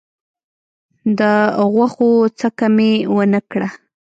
د 1.19 1.21
غوښو 1.73 2.09
څکه 2.39 2.67
مي 2.75 2.91
ونه 3.15 3.39
کړه. 3.51 3.69